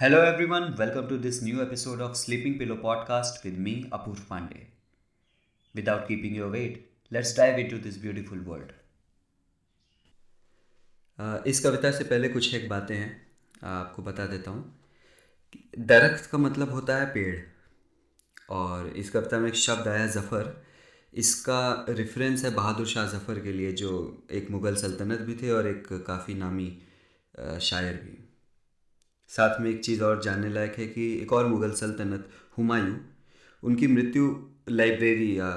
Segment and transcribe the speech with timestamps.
[0.00, 4.62] Hello everyone welcome to this new episode of sleeping pillow podcast with me Apoor Pandey
[5.74, 8.72] without keeping your wait let's dive to this beautiful world
[11.46, 13.26] इस कविता से पहले कुछ एक बातें हैं,
[13.62, 14.62] आपको बता देता हूँ।
[15.78, 17.36] दरख्त का मतलब होता है पेड़,
[18.50, 20.52] और इस कविता में एक शब्द आया, जफ़र।
[21.14, 25.68] इसका रेफरेंस है बहादुर शाह जफ़र के लिए, जो एक मुग़ल सल्तनत भी थे और
[25.68, 26.70] एक काफ़ी नामी
[27.60, 28.18] शायर भी।
[29.36, 32.98] साथ में एक चीज़ और जानने लायक है कि एक और मुग़ल सल्तनत, हुमायूं,
[33.62, 35.50] उनकी मृत्यु लाइब्रेरी या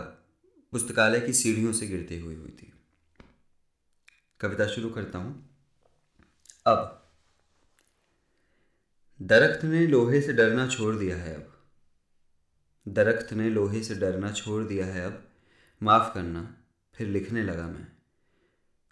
[0.71, 2.73] पुस्तकालय की सीढ़ियों से गिरते हुए हुई थी।
[4.39, 5.49] कविता शुरू करता हूँ।
[6.67, 7.09] अब,
[9.21, 11.63] दरख्त ने लोहे से डरना छोड़ दिया है अब।
[12.87, 15.31] दरख्त ने लोहे से डरना छोड़ दिया है अब।
[15.83, 16.57] माफ़ करना,
[16.95, 17.87] फिर लिखने लगा मैं।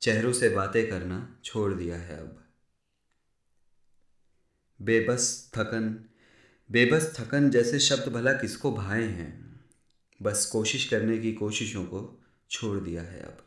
[0.02, 2.43] चेहरों से बातें करना छोड़ दिया है अब।
[4.82, 6.05] बेबस थकन।
[6.72, 9.66] बेबस थकन जैसे शब्द भला किसको भाए हैं?
[10.21, 13.38] बस कोशिश करने की कोशिशों को छोड़ दिया है अब।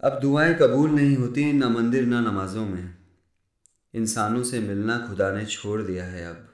[0.00, 2.94] अब दुआएँ कबूल नहीं होती, ना मंदिर, ना नमाजों में।
[3.94, 6.50] इंसानों से मिलना खुदा ने छोड़ दिया है अब।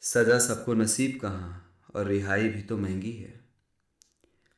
[0.00, 3.40] सज़ा सबको नसीब कहाँ, और रिहाई भी तो महँगी है।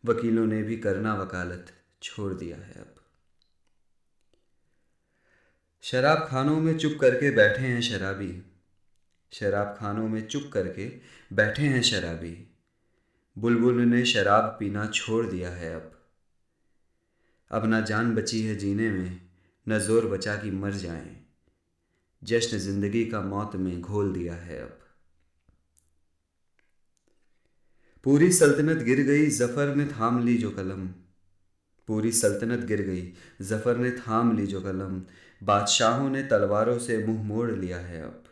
[0.05, 3.02] वकीलों ने भी करना वकालत छोड़ दिया है अब।
[5.85, 8.43] शराब खानों में चुप करके बैठे हैं शराबी।
[9.33, 10.87] शराब खानों में चुप करके
[11.35, 12.49] बैठे हैं शराबी।
[13.39, 15.91] बुलबुल ने शराब पीना छोड़ दिया है अब।
[17.51, 19.21] अब ना जान बची है जीने में,
[19.69, 21.27] न ज़ोर बचा कि मर जाएँ।
[22.25, 24.79] जश्न ज़िंदगी का मौत में घोल दिया है अब।
[28.05, 30.89] पूरी सल्तनत गिर गई, ज़फ़र ने थाम ली जो कलम।
[31.87, 35.03] पूरी सल्तनत गिर गई। ज़फ़र ने थाम ली जो कलम।
[35.43, 38.25] बादशाहों ने तलवारों से मुँह मोड़ लिया है अब।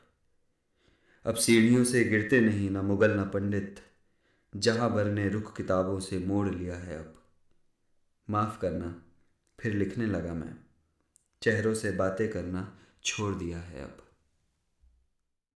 [1.27, 3.81] अब सीढ़ियों से गिरते नहीं, ना मुगल, ना पंडित।
[4.57, 7.15] जहाँ भर ने रुख किताबों से मोड़ लिया है अब।
[8.31, 9.03] माफ़ करना,
[9.61, 10.57] फिर लिखने लगा मैं।
[11.43, 14.10] चेहरों से बातें करना छोड़ दिया है अब।